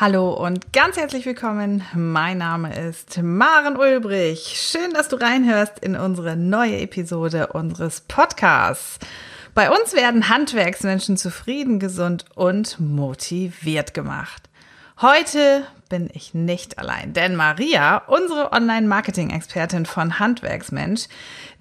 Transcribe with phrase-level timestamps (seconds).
[0.00, 1.82] Hallo und ganz herzlich willkommen.
[1.92, 4.54] Mein Name ist Maren Ulbrich.
[4.54, 9.00] Schön, dass du reinhörst in unsere neue Episode unseres Podcasts.
[9.54, 14.48] Bei uns werden Handwerksmenschen zufrieden, gesund und motiviert gemacht.
[15.02, 21.08] Heute bin ich nicht allein, denn Maria, unsere Online-Marketing-Expertin von Handwerksmensch,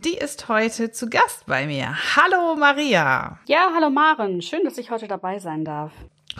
[0.05, 1.95] die ist heute zu Gast bei mir.
[2.15, 3.39] Hallo Maria.
[3.47, 4.43] Ja, hallo Maren.
[4.43, 5.91] Schön, dass ich heute dabei sein darf.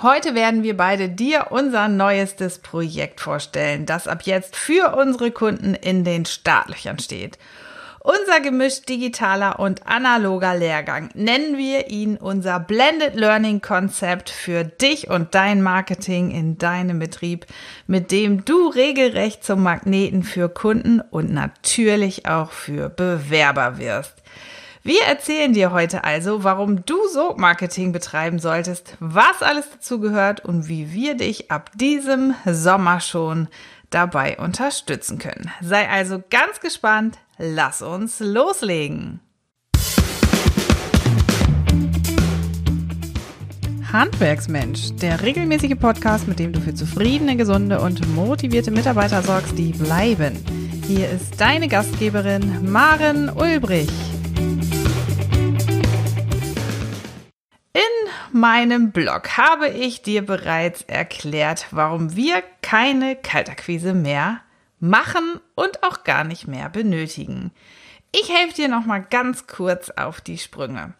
[0.03, 5.73] Heute werden wir beide dir unser neuestes Projekt vorstellen, das ab jetzt für unsere Kunden
[5.73, 7.39] in den Startlöchern steht.
[8.01, 15.09] Unser Gemisch digitaler und analoger Lehrgang nennen wir ihn unser Blended Learning Konzept für dich
[15.09, 17.47] und dein Marketing in deinem Betrieb,
[17.87, 24.13] mit dem du regelrecht zum Magneten für Kunden und natürlich auch für Bewerber wirst.
[24.87, 30.69] Wir erzählen dir heute also, warum du Sogmarketing betreiben solltest, was alles dazu gehört und
[30.69, 33.49] wie wir dich ab diesem Sommer schon
[33.89, 35.51] dabei unterstützen können.
[35.59, 39.19] Sei also ganz gespannt, lass uns loslegen.
[43.91, 49.73] Handwerksmensch, der regelmäßige Podcast, mit dem du für zufriedene, gesunde und motivierte Mitarbeiter sorgst, die
[49.73, 50.37] bleiben.
[50.87, 53.91] Hier ist deine Gastgeberin Maren Ulbrich.
[58.39, 64.41] Meinem Blog habe ich dir bereits erklärt, warum wir keine Kaltakquise mehr
[64.79, 67.51] machen und auch gar nicht mehr benötigen.
[68.11, 70.93] Ich helfe dir noch mal ganz kurz auf die Sprünge.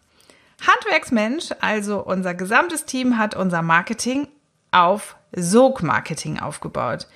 [0.60, 4.28] Handwerksmensch, also unser gesamtes Team hat unser Marketing
[4.72, 7.06] auf Sog-Marketing aufgebaut.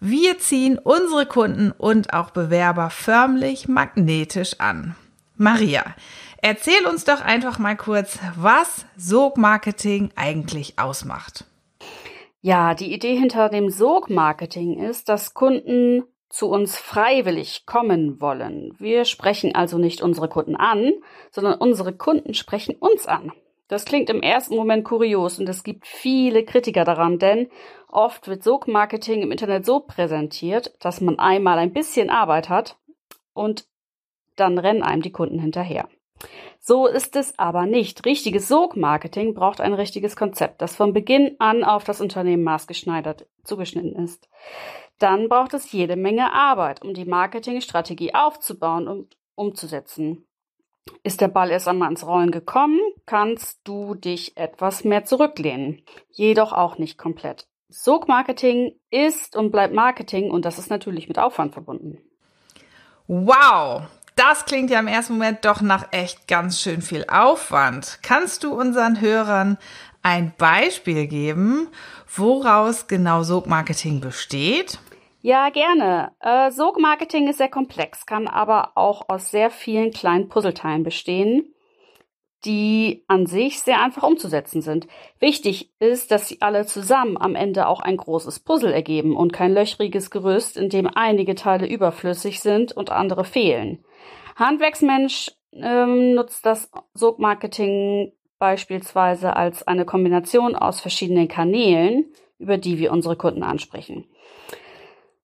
[0.00, 4.94] Wir ziehen unsere Kunden und auch Bewerber förmlich magnetisch an.
[5.36, 5.84] Maria,
[6.42, 11.44] Erzähl uns doch einfach mal kurz, was Sog-Marketing eigentlich ausmacht.
[12.40, 18.74] Ja, die Idee hinter dem Sog-Marketing ist, dass Kunden zu uns freiwillig kommen wollen.
[18.78, 20.92] Wir sprechen also nicht unsere Kunden an,
[21.30, 23.32] sondern unsere Kunden sprechen uns an.
[23.68, 27.48] Das klingt im ersten Moment kurios und es gibt viele Kritiker daran, denn
[27.88, 32.76] oft wird Sog-Marketing im Internet so präsentiert, dass man einmal ein bisschen Arbeit hat
[33.32, 33.66] und
[34.36, 35.88] dann rennen einem die Kunden hinterher.
[36.68, 38.04] So ist es aber nicht.
[38.06, 43.94] Richtiges Sog-Marketing braucht ein richtiges Konzept, das von Beginn an auf das Unternehmen maßgeschneidert zugeschnitten
[43.94, 44.28] ist.
[44.98, 50.26] Dann braucht es jede Menge Arbeit, um die Marketingstrategie aufzubauen und umzusetzen.
[51.04, 55.82] Ist der Ball erst einmal ins Rollen gekommen, kannst du dich etwas mehr zurücklehnen.
[56.10, 57.46] Jedoch auch nicht komplett.
[57.68, 61.98] Sog-Marketing ist und bleibt Marketing und das ist natürlich mit Aufwand verbunden.
[63.06, 63.82] Wow,
[64.16, 68.00] das klingt ja im ersten Moment doch nach echt ganz schön viel Aufwand.
[68.02, 69.58] Kannst du unseren Hörern
[70.02, 71.68] ein Beispiel geben,
[72.14, 74.78] woraus genau Sogmarketing besteht?
[75.20, 76.12] Ja, gerne.
[76.20, 81.52] Äh, Sogmarketing ist sehr komplex, kann aber auch aus sehr vielen kleinen Puzzleteilen bestehen,
[82.44, 84.86] die an sich sehr einfach umzusetzen sind.
[85.18, 89.52] Wichtig ist, dass sie alle zusammen am Ende auch ein großes Puzzle ergeben und kein
[89.52, 93.84] löchriges Gerüst, in dem einige Teile überflüssig sind und andere fehlen.
[94.36, 102.92] Handwerksmensch ähm, nutzt das Sog-Marketing beispielsweise als eine Kombination aus verschiedenen Kanälen, über die wir
[102.92, 104.06] unsere Kunden ansprechen.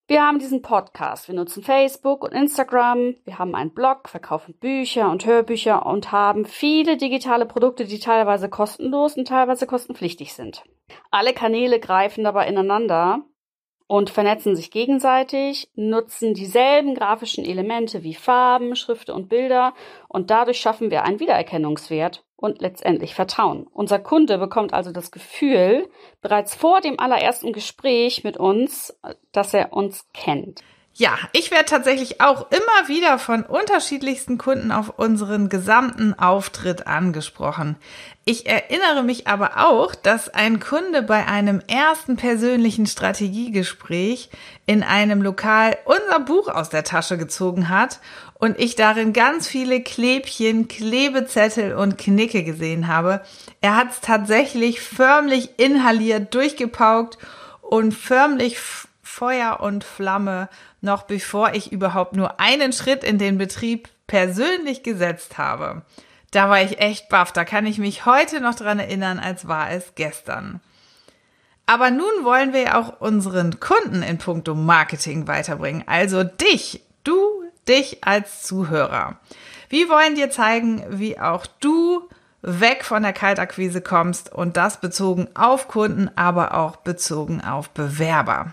[0.09, 5.11] Wir haben diesen Podcast, wir nutzen Facebook und Instagram, wir haben einen Blog, verkaufen Bücher
[5.11, 10.65] und Hörbücher und haben viele digitale Produkte, die teilweise kostenlos und teilweise kostenpflichtig sind.
[11.11, 13.25] Alle Kanäle greifen dabei ineinander
[13.93, 19.75] und vernetzen sich gegenseitig, nutzen dieselben grafischen Elemente wie Farben, Schriften und Bilder
[20.09, 23.67] und dadurch schaffen wir einen Wiedererkennungswert und letztendlich Vertrauen.
[23.71, 25.91] Unser Kunde bekommt also das Gefühl,
[26.23, 28.99] bereits vor dem allerersten Gespräch mit uns,
[29.31, 30.63] dass er uns kennt.
[30.95, 37.77] Ja, ich werde tatsächlich auch immer wieder von unterschiedlichsten Kunden auf unseren gesamten Auftritt angesprochen.
[38.27, 44.29] Ich erinnere mich aber auch, dass ein Kunde bei einem ersten persönlichen Strategiegespräch
[44.67, 47.99] in einem Lokal unser Buch aus der Tasche gezogen hat
[48.35, 53.23] und ich darin ganz viele Klebchen, Klebezettel und Knicke gesehen habe.
[53.63, 57.17] Er hat es tatsächlich förmlich inhaliert, durchgepaukt
[57.63, 58.59] und förmlich
[59.03, 60.49] Feuer und Flamme
[60.81, 65.83] noch bevor ich überhaupt nur einen Schritt in den Betrieb persönlich gesetzt habe.
[66.31, 67.33] Da war ich echt baff.
[67.33, 70.61] Da kann ich mich heute noch dran erinnern, als war es gestern.
[71.67, 75.85] Aber nun wollen wir auch unseren Kunden in puncto Marketing weiterbringen.
[75.87, 77.27] Also dich, du,
[77.69, 79.19] dich als Zuhörer.
[79.69, 82.09] Wir wollen dir zeigen, wie auch du
[82.43, 88.53] weg von der Kaltakquise kommst und das bezogen auf Kunden, aber auch bezogen auf Bewerber.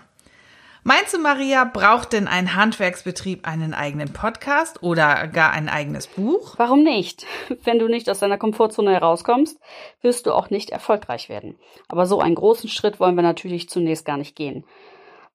[0.82, 6.54] Meinst du, Maria, braucht denn ein Handwerksbetrieb einen eigenen Podcast oder gar ein eigenes Buch?
[6.56, 7.26] Warum nicht?
[7.64, 9.60] Wenn du nicht aus deiner Komfortzone herauskommst,
[10.00, 11.58] wirst du auch nicht erfolgreich werden.
[11.88, 14.64] Aber so einen großen Schritt wollen wir natürlich zunächst gar nicht gehen.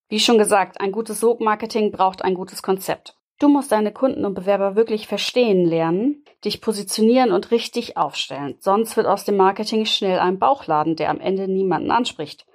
[0.10, 3.16] Wie schon gesagt, ein gutes Sogmarketing braucht ein gutes Konzept.
[3.38, 8.56] Du musst deine Kunden und Bewerber wirklich verstehen lernen, dich positionieren und richtig aufstellen.
[8.60, 12.48] Sonst wird aus dem Marketing schnell ein Bauchladen, der am Ende niemanden anspricht.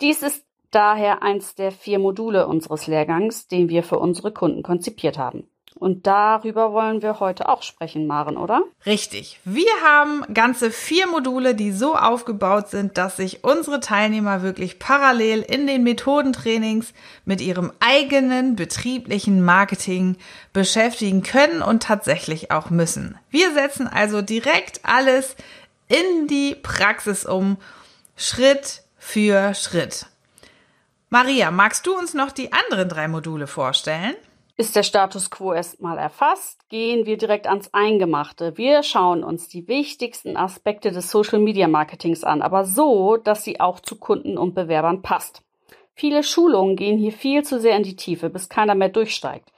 [0.00, 5.18] Dies ist daher eins der vier Module unseres Lehrgangs, den wir für unsere Kunden konzipiert
[5.18, 5.48] haben.
[5.78, 8.62] Und darüber wollen wir heute auch sprechen, Maren, oder?
[8.84, 9.38] Richtig.
[9.44, 15.42] Wir haben ganze vier Module, die so aufgebaut sind, dass sich unsere Teilnehmer wirklich parallel
[15.42, 16.92] in den Methodentrainings
[17.24, 20.16] mit ihrem eigenen betrieblichen Marketing
[20.52, 23.16] beschäftigen können und tatsächlich auch müssen.
[23.30, 25.36] Wir setzen also direkt alles
[25.86, 27.56] in die Praxis um,
[28.16, 30.06] Schritt für Schritt.
[31.10, 34.14] Maria, magst du uns noch die anderen drei Module vorstellen?
[34.58, 38.58] Ist der Status quo erstmal erfasst, gehen wir direkt ans Eingemachte.
[38.58, 43.58] Wir schauen uns die wichtigsten Aspekte des Social Media Marketings an, aber so, dass sie
[43.58, 45.42] auch zu Kunden und Bewerbern passt.
[45.94, 49.50] Viele Schulungen gehen hier viel zu sehr in die Tiefe, bis keiner mehr durchsteigt.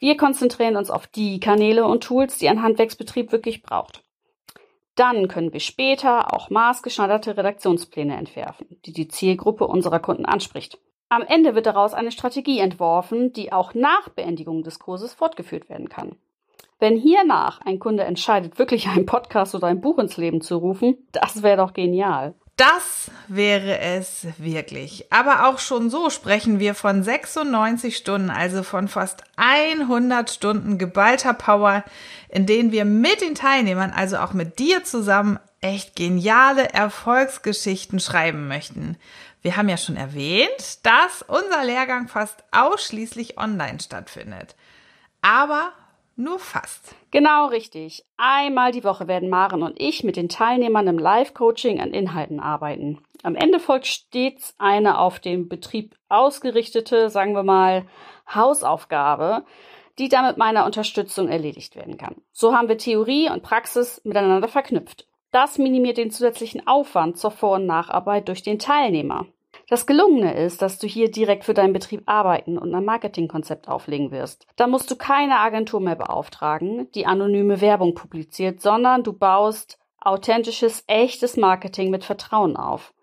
[0.00, 4.02] Wir konzentrieren uns auf die Kanäle und Tools, die ein Handwerksbetrieb wirklich braucht.
[4.96, 10.80] Dann können wir später auch maßgeschneiderte Redaktionspläne entwerfen, die die Zielgruppe unserer Kunden anspricht.
[11.08, 15.88] Am Ende wird daraus eine Strategie entworfen, die auch nach Beendigung des Kurses fortgeführt werden
[15.88, 16.16] kann.
[16.80, 20.98] Wenn hiernach ein Kunde entscheidet, wirklich einen Podcast oder ein Buch ins Leben zu rufen,
[21.12, 22.34] das wäre doch genial.
[22.56, 25.06] Das wäre es wirklich.
[25.12, 31.34] Aber auch schon so sprechen wir von 96 Stunden, also von fast 100 Stunden geballter
[31.34, 31.84] Power,
[32.30, 38.48] in denen wir mit den Teilnehmern, also auch mit dir zusammen, echt geniale Erfolgsgeschichten schreiben
[38.48, 38.96] möchten.
[39.46, 44.56] Wir haben ja schon erwähnt, dass unser Lehrgang fast ausschließlich online stattfindet.
[45.22, 45.70] Aber
[46.16, 46.96] nur fast.
[47.12, 48.04] Genau richtig.
[48.16, 53.04] Einmal die Woche werden Maren und ich mit den Teilnehmern im Live-Coaching an Inhalten arbeiten.
[53.22, 57.86] Am Ende folgt stets eine auf den Betrieb ausgerichtete, sagen wir mal,
[58.34, 59.44] Hausaufgabe,
[60.00, 62.16] die dann mit meiner Unterstützung erledigt werden kann.
[62.32, 65.06] So haben wir Theorie und Praxis miteinander verknüpft.
[65.30, 69.26] Das minimiert den zusätzlichen Aufwand zur Vor- und Nacharbeit durch den Teilnehmer.
[69.68, 74.12] Das Gelungene ist, dass du hier direkt für deinen Betrieb arbeiten und ein Marketingkonzept auflegen
[74.12, 74.46] wirst.
[74.54, 80.84] Da musst du keine Agentur mehr beauftragen, die anonyme Werbung publiziert, sondern du baust authentisches,
[80.86, 82.94] echtes Marketing mit Vertrauen auf.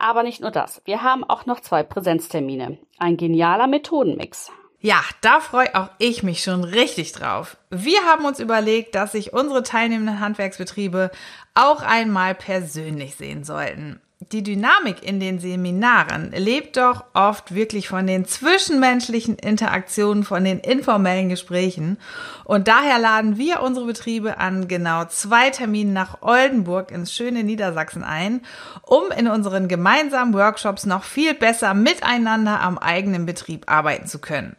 [0.00, 0.82] Aber nicht nur das.
[0.84, 2.78] Wir haben auch noch zwei Präsenztermine.
[2.98, 4.50] Ein genialer Methodenmix.
[4.80, 7.58] Ja, da freue auch ich mich schon richtig drauf.
[7.70, 11.10] Wir haben uns überlegt, dass sich unsere teilnehmenden Handwerksbetriebe
[11.54, 18.06] auch einmal persönlich sehen sollten die Dynamik in den Seminaren lebt doch oft wirklich von
[18.06, 21.98] den zwischenmenschlichen Interaktionen, von den informellen Gesprächen.
[22.44, 28.02] Und daher laden wir unsere Betriebe an genau zwei Terminen nach Oldenburg ins schöne Niedersachsen
[28.02, 28.40] ein,
[28.82, 34.56] um in unseren gemeinsamen Workshops noch viel besser miteinander am eigenen Betrieb arbeiten zu können.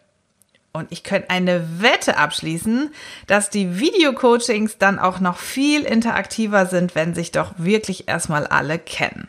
[0.72, 2.92] Und ich könnte eine Wette abschließen,
[3.28, 8.80] dass die Videocoachings dann auch noch viel interaktiver sind, wenn sich doch wirklich erstmal alle
[8.80, 9.28] kennen.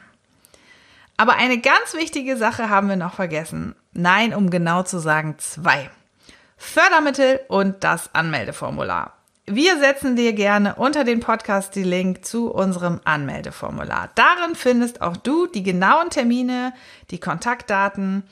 [1.20, 3.74] Aber eine ganz wichtige Sache haben wir noch vergessen.
[3.92, 5.90] Nein, um genau zu sagen, zwei.
[6.56, 9.12] Fördermittel und das Anmeldeformular.
[9.44, 14.08] Wir setzen dir gerne unter den Podcast die Link zu unserem Anmeldeformular.
[14.14, 16.72] Darin findest auch du die genauen Termine,
[17.10, 18.22] die Kontaktdaten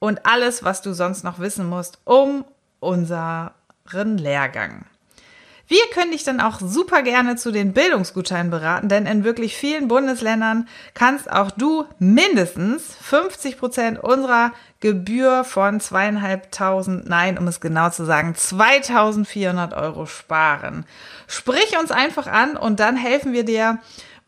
[0.00, 2.44] und alles, was du sonst noch wissen musst, um
[2.80, 3.52] unseren
[3.92, 4.86] Lehrgang.
[5.66, 9.88] Wir können dich dann auch super gerne zu den Bildungsgutscheinen beraten, denn in wirklich vielen
[9.88, 17.88] Bundesländern kannst auch du mindestens 50 Prozent unserer Gebühr von zweieinhalbtausend, nein, um es genau
[17.88, 20.84] zu sagen, 2400 Euro sparen.
[21.26, 23.78] Sprich uns einfach an und dann helfen wir dir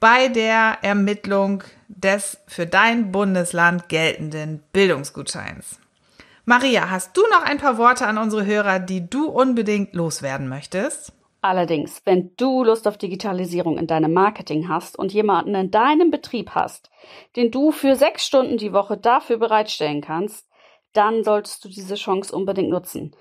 [0.00, 5.78] bei der Ermittlung des für dein Bundesland geltenden Bildungsgutscheins.
[6.46, 11.12] Maria, hast du noch ein paar Worte an unsere Hörer, die du unbedingt loswerden möchtest?
[11.46, 16.50] Allerdings, wenn du Lust auf Digitalisierung in deinem Marketing hast und jemanden in deinem Betrieb
[16.56, 16.90] hast,
[17.36, 20.50] den du für sechs Stunden die Woche dafür bereitstellen kannst,
[20.92, 23.14] dann solltest du diese Chance unbedingt nutzen.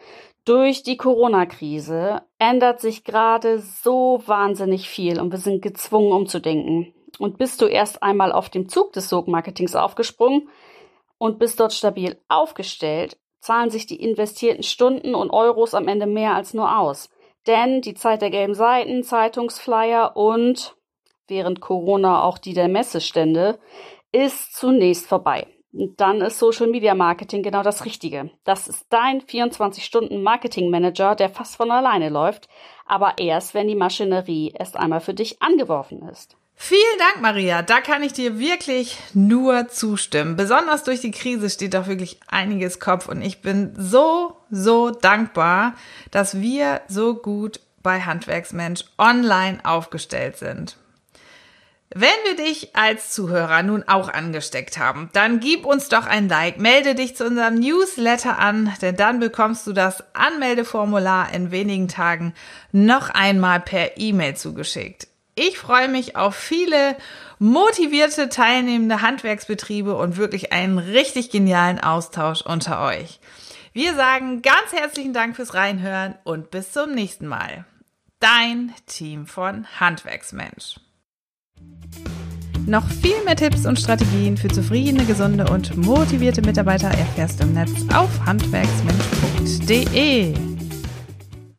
[0.43, 6.95] Durch die Corona-Krise ändert sich gerade so wahnsinnig viel und wir sind gezwungen umzudenken.
[7.19, 10.49] Und bist du erst einmal auf dem Zug des Sog-Marketings aufgesprungen
[11.19, 16.33] und bist dort stabil aufgestellt, zahlen sich die investierten Stunden und Euros am Ende mehr
[16.33, 17.11] als nur aus.
[17.47, 20.75] Denn die Zeit der gelben Seiten, Zeitungsflyer und
[21.27, 23.59] während Corona auch die der Messestände,
[24.11, 25.47] ist zunächst vorbei.
[25.73, 28.31] Und dann ist Social Media Marketing genau das Richtige.
[28.45, 32.47] Das ist dein 24-Stunden-Marketing-Manager, der fast von alleine läuft,
[32.85, 36.37] aber erst, wenn die Maschinerie erst einmal für dich angeworfen ist.
[36.57, 37.61] Vielen Dank, Maria.
[37.61, 40.35] Da kann ich dir wirklich nur zustimmen.
[40.35, 45.75] Besonders durch die Krise steht doch wirklich einiges Kopf und ich bin so, so dankbar,
[46.11, 50.77] dass wir so gut bei Handwerksmensch online aufgestellt sind.
[51.93, 56.59] Wenn wir dich als Zuhörer nun auch angesteckt haben, dann gib uns doch ein Like,
[56.59, 62.33] melde dich zu unserem Newsletter an, denn dann bekommst du das Anmeldeformular in wenigen Tagen
[62.71, 65.07] noch einmal per E-Mail zugeschickt.
[65.37, 66.95] Ich freue mich auf viele
[67.39, 73.19] motivierte teilnehmende Handwerksbetriebe und wirklich einen richtig genialen Austausch unter euch.
[73.73, 77.65] Wir sagen ganz herzlichen Dank fürs Reinhören und bis zum nächsten Mal.
[78.21, 80.79] Dein Team von Handwerksmensch.
[82.65, 87.51] Noch viel mehr Tipps und Strategien für zufriedene, gesunde und motivierte Mitarbeiter erfährst du im
[87.53, 90.54] Netz auf handwerksmensch.de.